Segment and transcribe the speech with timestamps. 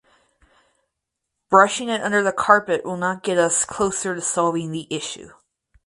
[1.51, 5.29] Brushing it under the carpet will not get us closer to solving the issue.